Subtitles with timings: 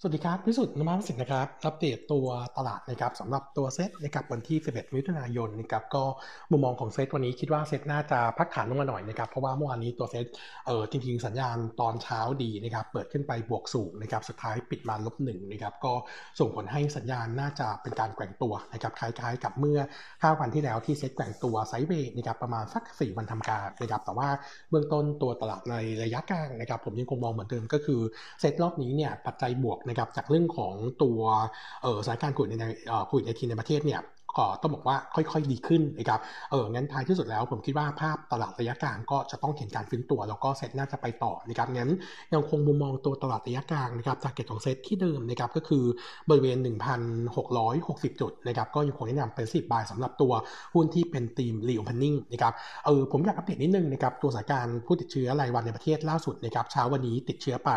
[0.00, 6.04] สวัสดีครับพิสุทธิ์นมาสิทธิ์นะครับอัปเดตตัวตลาดนะครับสำหรับตัวเซ็ตนะครับวันที่ 11 มิถุนายนนะครับก็
[6.50, 10.26] มุมมองของเซ็ตวันนี้คิดว่าเซ็ตน่าจะพักฐานลงมาหน่อยนะครับเพราะว่าเมื่อวานนี้ตัวเซ็ต
[10.66, 15.92] เออจริงๆสัญญาณตอนเช้าดีนะครับเปิดขึ้นไปบวกสูงนะครับสุดท้ายปิดมาลบหนึ่งนะครับก็
[16.38, 19.78] ส่งผลให้สัญญาณน่าจะเป็นการแกว่งตัวนะครับคล้ายๆ กับเมื่อ
[20.12, 24.28] 5วันที่แล้วที่เซ็ตแกว่งตัว sideway นะครับประมาณสัก 4 วันทำการนะครับแต่ว่า
[24.70, 28.00] เบื้องต้นตัวตลาดในระยะกลางนะครับผมยังคงมองเหมือนเดิมก็คือ
[28.40, 31.20] เซ็ตรอบนี้เนี่ยปัจจัยบวกนะครับจากเรื่องของตัว
[32.04, 32.54] สถานการณ์โควิดใน
[33.06, 34.00] โควิดในทีในประเทศเนี่ย
[34.38, 41.90] ก็ต้องบอกว่าค่อยๆดีขึ้นนะครับเอองั้นท้ายที่สุดแล้วผมคิดว่าภาพตลาดระยะกลางก็จะต้องเห็นการฟื้นตัว แล้วก็เซ็ตน่าจะไปต่อนะครับงั้น
[42.34, 45.84] ยังคงมุมมองตัวตลาดระยะกลางนะครับ target ของเซ็ตที่เดิมนะครับก็คือ
[46.28, 46.58] บริเวณ
[47.38, 50.32] 1,660 จุดนะครับก็ยังคงแนะนำเป็น selective buy สำหรับตัว
[50.74, 52.52] หุ้นที่เป็นธีม reopening นะครับ
[52.86, 57.70] เออผมอยากอัปเดตนิดนึงนะครับตัวสถานการณ์ผู้ติดเชื้อรายวันในประเทศล่าสุดนะครับเช้าวันนี้ติดเชื้อไป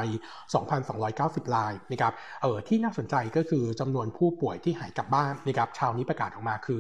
[0.76, 6.80] 2,290รายนะครับเออที่น่าสนใจก็คือจำนวนผู้ป่วยที่หายกลับบ้านนะครับเช้านี้ประกาศออกมาคือ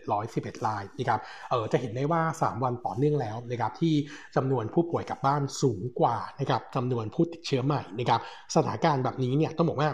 [0.00, 3.94] 5,711รายนะครับเออจะเห็นได้ว่า 3 วันต่อเนื่องแล้วนะครับที่
[4.36, 8.20] จำนวนผู้ป่วยกลับบ้านสูงกว่านะครับจำนวนผู้ติดเชื้อใหม่นะครับ
[8.54, 9.90] สถานการณ์แบบนี้เนี่ยต้องบอกว่า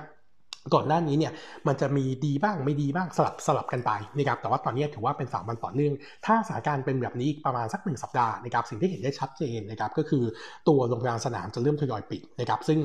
[0.75, 1.33] ก่อนหน้านี้เนี่ย
[1.66, 5.92] มันจะมีดีบ้างไม่ดีบ้างสลับสลับกันไปนะครับแต่ว่าตอนนี้ถือว่าเป็น 3 วันต่อเนื่อง
[6.27, 10.25] ถ้าสถานการณ์เป็นแบบนี้ประมาณสักหนึ่งสัปดาห์นะครับสิ่งที่เห็นได้ชัดเจนนะครับก็คือ
[10.69, 12.78] ตัวโรงพยาบาลสนามจะเริ่มทยอยปิดนะครับซึ่ง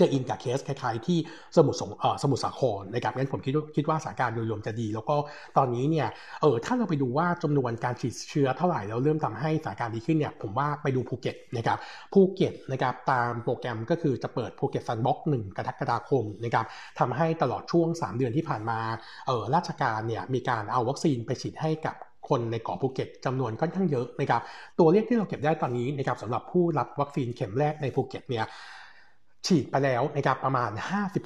[0.00, 1.18] จะอินกับเคสคล้ายๆที่
[1.56, 5.16] สมุทรสงเออสมุทรสาครนะครับงั้นผมคิดว่าคิดว่าสถานการณ์โดยรวมจะดี แล้วก็
[5.56, 6.08] ตอนนี้เนี่ย
[6.42, 11.78] เออถ้าเราไปดูว่าจำนวนการฉีดเชื้อเท่าไหร่แล้วเริ่มทำให้สถานการณ์ดีขึ้นเนี่ยผมว่าไปดูภูเก็ตนะครับ
[12.12, 16.66] ภูเก็ตนะครับตามโปรแกรมก็คือจะเปิดภูเก็ต sandbox หนึ่งกรกฎาคมนะครับ
[16.98, 18.78] ทำให้ตลอดช่วง 3 เดือนที่ผ่านมา
[19.26, 21.96] เออราชการเนี่ยมีการเอาวัคซีนไปฉีดให้กับ
[22.28, 24.42] คนในเกาะภูเก็ตจำนวนค่อนข้างเยอะนะครับ
[24.78, 28.44] ตัวเลขที่เราเก็บได้ตอนนี้นะครับสำหรับผู้รับวัคซีนเข็มแรกในภูเก็ตเนี่ย
[29.46, 30.70] ฉีดไปแล้วนะครับประมาณ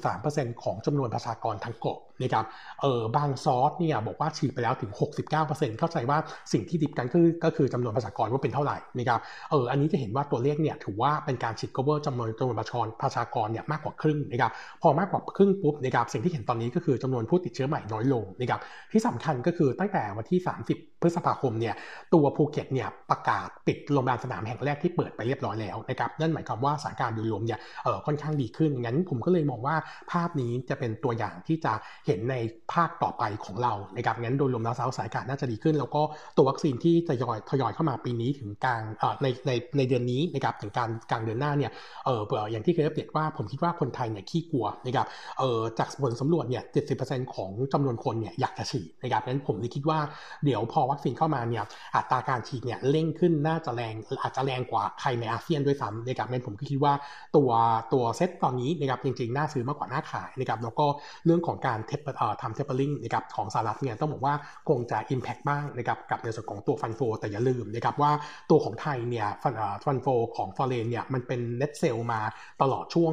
[0.03, 2.45] 53%ของจำนวนประชากรทั้งเกาะนะครับ
[2.81, 4.91] เออบางซอสเนี่ยบอกว่าฉีดไปแล้วถึง
[5.35, 6.17] 69%เข้าใจว่า
[6.53, 9.19] สิ่งที่ diff กันคือก็คือจำนวนประชากรว่าเป็นเท่าไหร่นะครับ
[9.51, 14.51] เอออันนี้จะเห็นว่าตัวเลขเนี่ยถือว่าเป็นการฉีด cover จำนวนจำนวนประชากรประชากรเนี่ยมากกว่าครึ่งนะครับ
[14.81, 18.59] พอมากกว่าครึ่งปุ๊บนะครับสิ่งที่เห็นตอนนี้ก็คือจำนวนผู้ติดเชื้อใหม่น้อยลงนะครับ
[18.91, 20.39] ที่สำคัญก็คือตั้งแต่วันที่
[20.71, 21.75] 30 พฤษภาคมเนี่ย
[22.13, 29.75] ตัวภูเก็ตเนี่ยประกาศปิดโรงพยาบาลสนามแห่งแรกที่เปิดไปเรียบร้อยแล้วนะครับนั่นหมายความว่าสถานการณ์โดยรวมเนี่ยเออค่อนข้างดีขึ้นงั้นผมก็เลยมองว่า
[30.11, 31.73] ภาพนี้จะเป็นตัวอย่างที่จะ
[32.05, 32.35] เห็นใน
[32.73, 36.01] ภาคต่อไปของเรานะครับงั้นโดยรวมแล้วสถานการณ์น่าจะดีขึ้น แล้วก็
[36.37, 38.81] ตัววัคซีนที่จะยอยทยอยเข้ามาปีนี้ถึงกลาง
[39.21, 41.71] ในในในเดือนนี้นะครับถึงการกลางเดือนหน้าเนี่ย
[42.05, 45.07] เอออย่างที่เคยอัปเดตว่าผมคิดว่าคนไทยเนี่ยขี้กลัวนะครับ
[45.39, 49.99] เออจากผลสำรวจเนี่ยเจ็ดสิบเปอร์เซ็นต์ของจำนวนคนเนี่ยอยากจะฉีดนะครับงั้นผมเลยคิดว่า
[50.45, 51.63] เดี๋ยวพอวัคซีนเข้ามาเนี่ย
[51.95, 56.93] อัตราการฉีดเนี่ยเร่งขึ้นน่าจะแรงอาจจะแรงกว่าใครในอาเซียนด้วยซ้ำนะครับงั้นผมก็คิดว่า
[57.35, 57.49] ตัว
[57.93, 60.85] ตัวัวเซตตอนนี้นะครับจริงๆ น่าซื้อมากกว่าน่าขายนะครับแล้วก็
[61.25, 64.33] เรื่องของการ taper เอ่อทำ tapering นะครับของสหรัฐเนี่ยต้องบอกว่า
[64.69, 68.11] คงจะ Impact บ้างนะครับกับในส่วนของตัว fund flow แต่อย่าลืมนะครับว่า
[68.49, 69.53] ตัวของไทยเนี่ย fund
[69.85, 72.21] fund flow ของ foreign เนี่ยมันเป็น net sell มา
[72.61, 73.11] ตลอดช่วง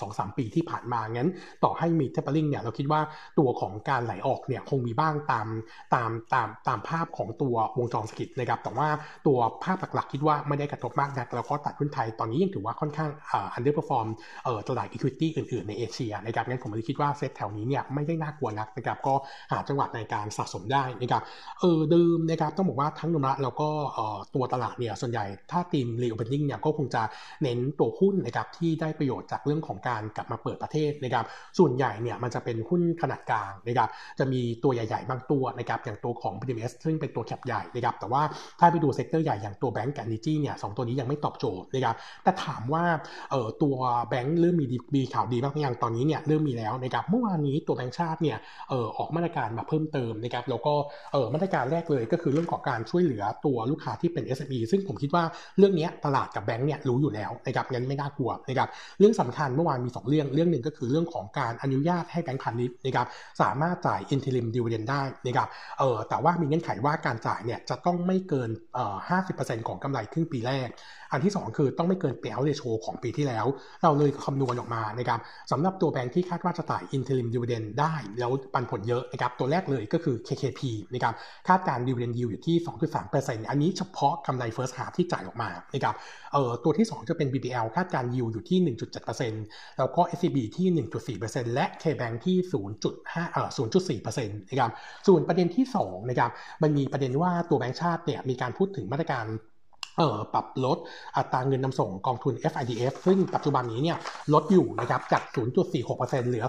[0.00, 1.28] สองสามปีที่ผ่านมางั้น
[1.64, 3.00] ต่อให้มี tapering เนี่ยเราคิดว่า
[3.38, 5.46] ตัวของการไหลออกเนี่ยคงมีบ้างตาม
[5.94, 8.88] ตามตามตามภาพของตัววงจรเศรษฐกิจนะครับแต่ว่า
[9.26, 13.10] ตัวภาพหลักๆ คิดว่าไม่ได้กระทบมากนักแล้วก็ตลาดหุ้นไทยตอนนี้ยังถือว่าค่อนข้าง
[13.54, 14.06] underperform
[14.68, 19.14] ตลาด equity อื่นๆ ในเอเชียนะครับงั้นผมเลยคิดว่าเซตแถวนี้เนี่ยไม่ได้น่ากลัวนักนะครับก็
[19.52, 21.22] หาจังหวะในการสะสมได้นะครับ
[21.60, 23.68] เออเดิมนะครับต้องบอกว่าทั้งโนมูระแล้วก็
[24.34, 27.02] ตัวตลาดเนี่ยส่วนใหญ่ถ้าธีม reopening เนี่ยก็คงจะ
[27.42, 31.24] เน้นตัวหุ้นนะครับที่ได้ประโยชน์จากเรื่องของการกลับมาเปิดประเทศนะครับ
[31.58, 38.22] ส่วนใหญ่เนี่ยมันจะเป็นหุ้นขนาดกลางนะครับจะมีตัวใหญ่ๆบางตัวนะครับอย่างตัวของ BDMS ซึ่งเป็นตัว cap ใหญ่นะครับแต่ว่า
[38.60, 42.84] ถ้าไปดู sector ใหญ่อย่างตัวแบงก์กับ energy เนี่ยสองตัวนี้ยังไม่ตอบโจทย์นะครับแต่ถามว่า
[43.30, 43.76] เออตัว
[44.08, 48.38] แบงก์เริ่มมีมีข่าวดีบ้างยังตอนนี้เนี่ยเริ่มมีแล้วนะครับเมื่อวานนี้ตัวแบงก์ชาติเนี่ย
[48.70, 50.74] เออออกมาตรการมาเพิ่มเติมนะครับแล้วก็
[51.12, 55.24] เออมาตรการแรกเลยก็คือเรื่องของการช่วยเหลือตัวลูกค้าที่เป็น SME ซึ่งผมคิดว่า
[55.58, 58.68] เรื่องนี้ตลาดกับแบงก์เนี่ยรู้อยู่แล้วนะครับงั้นไม่น่ากลัวนะครับ
[58.98, 63.06] เรื่องสำคัญเมื่อวานมี 2 เรื่องเรื่องหนึ่งก็คือเรื่องของการอนุญาตให้แบงก์พาณิชย์นะครับ
[63.42, 65.48] สามารถจ่าย interim dividend ได้นะครับ
[65.78, 68.96] เออแต่ว่ามีเงื่อนไขว่าการจ่ายเนี่ยจะต้องไม่เกินเอ่อ
[69.28, 70.68] 50%ของกำไรครึ่งปีแรก
[71.12, 73.46] อันที่ 2 คือต้องไม่เกินเปล y เ u โชของปีที่แล้ว
[73.82, 75.20] เราเลยคำนวณออกมานะครับ
[75.50, 80.60] สำหรับตัวแบงค์ที่คาดว่าจะจ่าย interim dividend ได้แล้วปันผลเยอะนะครับตัวแรกเลยก็คือ KKP
[80.92, 81.14] นะครับ
[81.48, 82.56] คาดการ dividend yield อยู่ที่
[83.02, 85.94] 2.3%อันนี้เฉพาะกำไร first half ที่จ่ายออกมานะครับ
[86.32, 88.58] เอ่อตัวที่ 2 จะเป็น BBL คาดการ yield อยู่ที่
[89.18, 90.66] 1.7%แล้วก็ SCB ที่
[91.16, 92.36] 1.4%และ KBank ที่
[92.84, 94.70] 0.5เอ่อ0.4%นะครับ
[95.06, 96.30] ส่วนประเด็นที่2นะครับ
[96.62, 99.24] มันมีประเด็นว่าตัวแบงก์ชาติเนี่ยมีการพูดถึงมาตรการ
[99.98, 100.78] เออปรับลด
[101.16, 103.96] อัตราเงินนำส่งกองทุน FIDF ซึ่งปัจจุบันนี้เนี่ย
[104.34, 105.22] ลดอยู่นะครับจาก
[105.76, 106.46] 0.46%เหลือ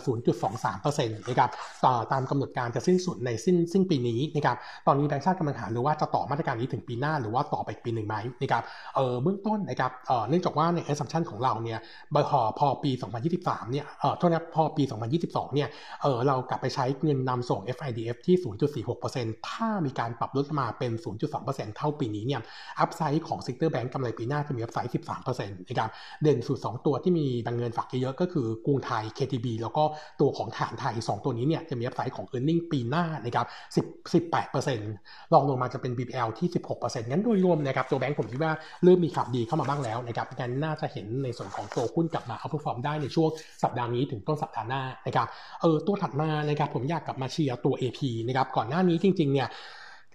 [0.48, 1.50] 0.23%นะครับ
[1.86, 4.58] ต่อตามกำหนดการจะสิ้นสุดในสิ้นสิ้นปีนี้นะครับ
[4.88, 8.64] ตอนนี้แบงก์ชาติกำลังหารือว่าจะต่อมาตรการนี้ถึงปีหน้าหรือว่าต่อไปปีหนึ่งไหมนะครับ
[8.96, 11.80] เออเบื้องต้นนะครับเออเนื่องจากว่าใน assumption ของเราเนี่ย
[12.30, 12.92] พอพอปี
[13.32, 14.84] 2023 เนี่ยเออโทษนะพอปี
[15.20, 15.68] 2022 เนี่ย
[16.04, 18.36] เออเรากลับไปใช้เงินนำส่ง FIDF ที่
[18.96, 20.92] 0.46%ถ้ามีการปรับลดมาเป็น
[21.34, 22.42] 0.23%เท่าปีนี้เนี่ย
[22.80, 25.90] upside ของ sector แบงก์กำไรปีหน้าจะมี upside 13%นะครับ
[26.24, 29.84] เด่นสุด 2 ตัวที่มีฐานเงินฝากเยอะๆก็คือกรุงไทย KTB แล้วก็
[30.22, 33.46] ตัวของทหารไทย 2 ตัวนี้เนี่ยจะมี upside ของ earning ปีหน้านะครับ
[33.76, 38.52] 10 18%รองลงมาจะเป็น BBL ที่ 16%งั้นโดยรวมนะครับตัวแบงก์ผมคิดว่า
[38.84, 43.30] เริ่มมีข่าวดีเข้ามาบ้างแล้วนะครับงั้นน่าจะเห็นในส่วนของตัวหุ้นกลับมา outperform ได้ในช่วง
[43.64, 45.28] สัปดาห์นี้ถึงต้นสัปดาห์หน้านะครับ
[45.62, 49.48] เออตัวถัดมานะครับผมอยากกลับมาเชียร์ตัว AP นะครับก่อนหน้านี้จริงๆเนี่ย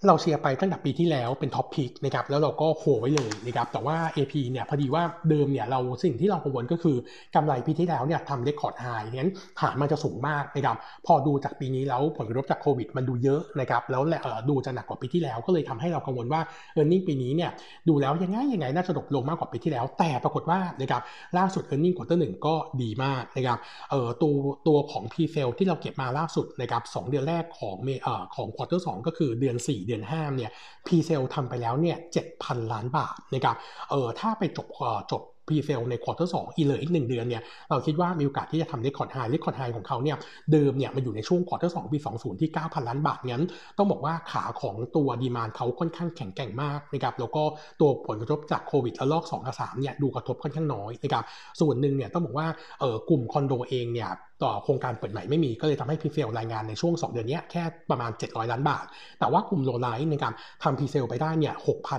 [0.06, 6.96] เราเชียร์ไปตั้งแต่ปีที่แล้วเป็น top pick นะครับแล้วเราก็โหไว้เลยนะครับแต่ว่า AP เนี่ยพอดีว่าเดิมเนี่ยเราสิ่งที่เรากังวลก็คือ
[7.34, 9.30] กำไรปีที่แล้วเนี่ยทำ record high งั้น
[9.60, 14.02] ฐานมันจะสูงมากนะครับพอดูจากปีนี้แล้วผลกระทบจากโควิดมันดูเยอะนะครับแล้ว
[14.48, 16.40] ดูจะหนักกว่าปีที่แล้ว ก็เลยทำให้เรากังวลว่า
[16.74, 17.50] earning ปีนี้เนี่ย
[17.88, 21.02] ดูแล้วยังไงยังไงน่าจะ drop ลงมากกว่าปีที่แล้ว แต่ปรากฏว่านะครับ
[21.38, 23.58] ล่าสุด earning quarter หนึ่งก็ดีมากนะครับ
[23.90, 24.34] เออตัว
[24.66, 30.50] ตัวของ presale ที่เราเก็บมาล่าสุดนะครับสองเดือนแรกของเออของควอเตอร์สก็คือเดือน 4 เดือน5เนี่ย
[30.86, 33.56] presale ทำไปแล้วเนี่ยเจ็ดพันล้านบาทนะครับ
[33.90, 34.68] เออถ้าไปจบ
[35.10, 40.16] จบ presale ใน quarter สองอีเลยอีกหนึ่งเดือนเนี่ยเราคิดว่ามีโอกาสที่จะทำ record high record high ของเขาเนี่ย
[40.52, 43.44] เดิมเนี่ยมันอยู่ในช่วง quarter สองปีสองศูนย์ที่เก้าพันล้านบาทงั้น
[43.78, 47.42] ต้องบอกว่าขาของตัว demand เขาค่อนข้างแข็งแกร่งมากนะครับแล้วก็
[47.80, 51.24] ตัวผลกระทบจากโควิดระลอก2กับ3เนี่ยดูกระทบค่อนข้างน้อยนะครับ
[51.60, 52.46] ส่วนหนึ่งเนี่ยต้องบอกว่า
[52.80, 54.10] เออกลุ่มคอนโดเองเนี่ย
[54.44, 58.84] ต่อโครงการเปิดใหม่ไม่มีก็เลยทำให้ presale รายงานในช่วง 2 เดือนนี้แค่ประมาณ 700 ล้านบาท
[59.18, 60.32] แต่ว่ากลุ่ม low-rise ในการ
[60.62, 61.54] ทำ presale ไปได้เนี่ย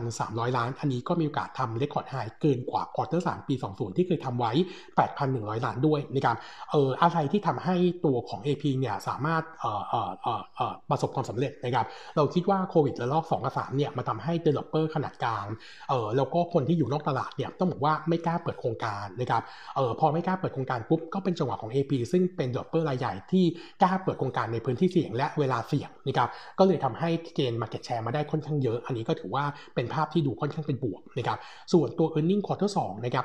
[0.06, 4.52] 6,300 ล้าน อันนี้ก็มีโอกาสทำ record high เกินกว่า quarter สองปี 20 ที่เคยทำไว้
[5.10, 6.36] 8,100 ล้านด้วยในการ
[6.72, 11.86] เอออะไรที่ทำให้ตัวของ AP เนี่ยสามารถเออเออเออเออประสบความสำเร็จนะครับ
[12.16, 15.46] เราคิดว่าโควิดระลอก2กับ3เนี่ยมาทำให้ developer ขนาดกลาง
[15.90, 19.42] เออแล้วก็คนที่อยู่นอกตลาดเนี่ยต้องบอกว่าไม่กล้าเปิดโครงการนะครับ
[19.76, 23.46] เออพอไม่กล้าเปิดโครงการปุ๊บก็เป็นจังหวะของ AP ซึ่งเป็น developer รายใหญ่ที่
[23.82, 26.30] กล้าเปิดโครงการในพื้นที่เสี่ยงและเวลาเสี่ยงนะครับ
[26.60, 29.46] ก็เลยทำให้เกณฑ์ market share มาได้ค่อนข้างเยอะ อันนี้ก็ถือว่า
[29.76, 31.38] เป็นภาพที่ดูค่อนข้างเป็นบวกนะครับ
[31.74, 33.25] ส่วนตัว e a r n i n g quarter 2นะครับ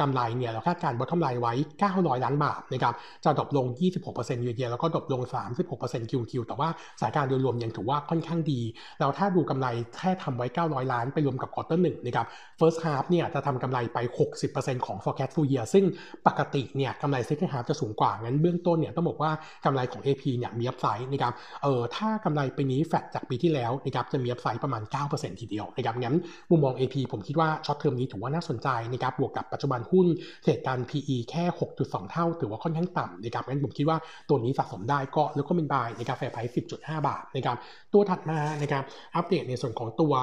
[0.00, 1.54] กำไรเนี่ยเราคาดการณ์ bottom line ไว้
[1.88, 2.94] 900 ล้านบาทนะครับ
[3.24, 3.66] จะดรอปลง
[4.04, 5.22] 26% year แล้วก็ drop ลง
[5.66, 6.68] 36% QQ แต่ว่า
[7.00, 8.60] สถานการณ์โดยรวมยังถือว่าค่อนข้างดี
[9.00, 9.66] แล้วถ้าดูกำไร
[9.96, 12.26] แค่ทำไว้ 900 ล้านไปรวมกับ quarter 1นะครับ
[12.58, 13.98] first half เนี่ยจะทำกำไรไป
[14.42, 15.84] 60%ของ forecast full year ซึ่ง
[16.26, 19.30] ปกติเนี่ยกำไร second half จะสูงกว่า งั้นเบื้องต้นเนี่ยต้องบอกว่า
[19.64, 21.32] กำไรของ AP เนี่ยมี upside นะครับ
[21.62, 26.16] เออถ้ากำไรปีนี้แฟดจากปีที่แล้วนะครับจะมี upside ประมาณ 9%ทีเดียวนะครับ งั้น
[26.50, 30.06] มุมมอง AP ผมคิดว่า short term นี้ถือว่าน่าสนใจนะครับ บวกกับปัจจุบันหุ้น
[30.42, 31.44] เศษการ PE แค่
[31.78, 33.98] 6.2 เท่า ถือว่าค่อนข้างต่ำนะครับงั้นผมคิดว่า
[34.28, 36.40] ตัวนี้สะสมได้ก็แล้วก็เป็นบายในกาแฟไพร
[36.76, 37.56] 10.5 บาทนะครับ
[37.92, 38.84] ตัวถัดมานะครับ
[39.16, 40.14] อัปเดตในส่วนของตัว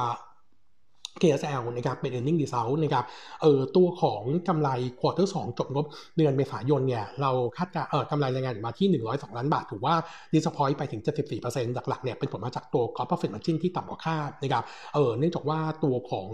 [1.22, 3.06] KSL นะครับเป็น earning result นะครับ
[3.42, 4.70] เออตัวของกำไร
[5.00, 5.86] ควอเตอร์สจบงบ
[6.18, 9.96] เดือนเมษายนเนี่ยเราคาดการเออกำไรรายงานมาที่ 102 ล้านบาท ถือว่า
[10.34, 11.02] disappoint ไปถึง
[11.40, 14.64] 74%หลักๆเนี่ยเป็นผลมาจากตัว cost profit margin ที่ต่ำกว่าคาดนะครับ
[14.96, 16.30] เออเนื่องจากว่าตัวของ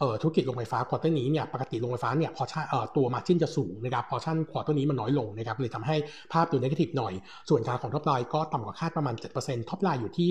[0.00, 5.96] เออธุรกิจโรงไฟฟ้า quarter นี้เนี่ยปกติโรงไฟฟ้าเนี่ยพอชั่นเออตัว margin จะสูงนะครับ portion quarter นี้มันน้อยลงนะครับเลยทำให้
[6.32, 7.12] ภาพดู negative หน่อย
[7.48, 10.28] ส่วนขาของ top line ก็ต่ำกว่าคาดประมาณ7% top line อยู่ที่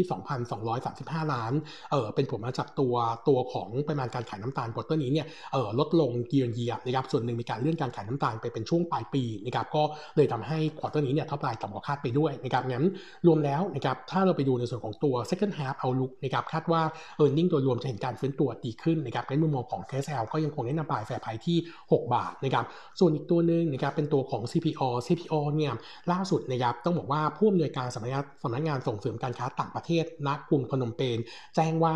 [0.66, 1.54] 2,235 ล้าน
[1.92, 2.96] เออเป็นผลมาจากตัว
[3.28, 9.84] ตัวของปริมาณการขายน้ำตาล quarter นี้เนี่ยเออลดลง year on year ะครับส่วนหนึ่งมีการเลื่อนการขายน้ำตาลไปเป็นช่วงปลายปีนะครับก็
[10.16, 12.86] เลยทำให้ quarter นี้เนี่ย top line ต่ำกว่าคาดไปด้วยนะครับงั้น
[13.28, 16.82] รวมแล้วนะครับถ้าเราไปดูในส่วนของตัว second half outlook นะครับคาดว่า
[17.24, 21.58] e a r n i n g โดยรวมจะเห็นการฟื้นตัวดีขึ้นนะครับในมุมมองของ KSL ก็ยังคงแนะนำ buy fair price ที่
[21.92, 22.66] 6 บาทนะครับ
[23.00, 25.74] ส่วนอีกตัวหนึ่งนะครับเป็นตัวของ CPALL CPALL เนี่ย
[26.12, 31.18] ล่าสุดนะครับต้องบอกว่าผู้อำนวยการสำนักงานสำนักงานส่งเสริมการค้าต่างประเทศณกรุงพนมเปญ
[31.56, 31.96] แจ้งว่า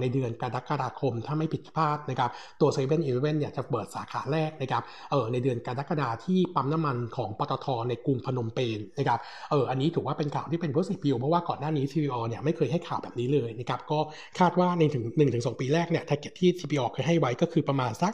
[0.00, 2.30] ในเดือนกรกฎาคมถ้าไม่ผิดพลาดนะครับ
[2.60, 9.18] ตัวเซเว่นอีเลเว่นเนี่ยจะเปิดสาขาแรกนะครับเออในเดือนกรกฎาที่ปั๊มน้ำมันของปตทในกรุงพนมเปญนะครับ
[9.50, 13.98] เอออันนี้ถือว่าเป็นข่าวที่เป็น positive เพราะว่าก่อนหน้านี้ CPALL เนี่ยไม่เคยให้ข่าวแบบนี้เลยนะครับก็
[14.38, 18.12] คาดว่าในถึง1งปีแรกเนี่ยแท็กเก็ตที่ CPO เคยให้ไว้ก็คือประมาณสัก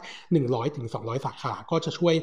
[0.61, 2.15] 100-200 สาขา ก็จะช่วย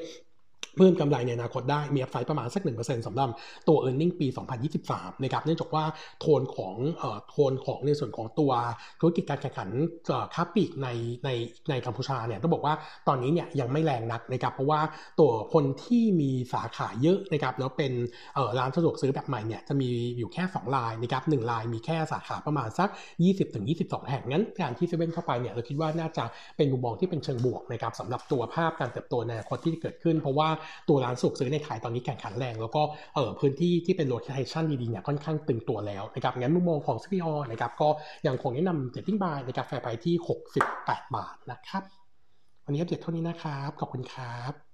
[0.76, 3.28] เพิ่มกำไรในอนาคตได้ มีอัพไซด์ประมาณสัก 1%สำหรับ
[3.68, 4.26] ตัว e a r n i n g ปี
[4.74, 5.84] 2023 นะครับ เนื่องจากว่า
[6.20, 8.52] โทนของเอ่อโทนของในส่วนของตัว
[9.00, 9.68] ธุรกิจการแข่งขัน
[10.34, 10.88] ค้าปลีกใน
[11.24, 11.28] ใน
[11.70, 12.74] ในกัมพูชาเนี่ยต้องบอกว่า
[13.08, 14.80] ตอนนี้เนี่ยยังไม่แรงนักนะครับเพราะว่า
[15.20, 17.92] ตัวคนที่มีสาขาเยอะนะครับแล้วเป็น
[18.34, 22.88] เอ่อร้านสะดวกซื้อแบบใหม่เนี่ยจะมีอยู่แค่2รายนะครับหนึ่งรายมีแค่สาขาประมาณสัก
[23.48, 26.24] 20-22 แห่งงั้นการที่เซเว่นเข้าไปเนี่ยเราคิดว่าน่าจะ
[26.56, 30.48] เป็นมุมมองที่เป็นเชิงบวกนะครับสำหรับตัวภาพการเติบโตในอนาคตที่เกิดขึ้น เพราะว่า
[30.88, 32.82] ตัวร้านสะดวกซื้อในไทยตอนนี้แข่งขันแรง แล้วก็
[33.14, 37.88] เออพื้นที่ที่เป็น location ดีๆเนี่ยค่อนข้างตึงตัวแล้วนะครับงั้นมุมมองของ CPALL นะครับก็
[38.26, 40.14] ยังคงแนะนำเจตติ้งบายในกาแฟไปที่
[40.64, 41.82] 68 บาทนะครับ
[42.64, 44.71] วันนี้อัปเดตเท่านี้นะครับขอบคุณครับ